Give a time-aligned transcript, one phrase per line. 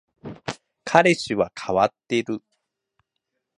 [0.83, 2.41] 彼氏は変わっている